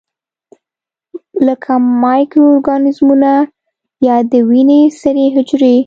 [1.47, 1.71] لکه
[2.03, 3.31] مایکرو ارګانیزمونه
[4.07, 5.75] یا د وینې سرې حجرې.